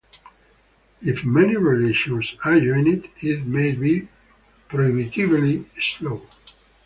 If 1.03 1.23
many 1.23 1.57
relations 1.57 2.33
are 2.43 2.59
joined, 2.59 3.07
it 3.17 3.45
may 3.45 3.73
be 3.73 4.07
prohibitively 4.67 5.65
slow. 5.79 6.23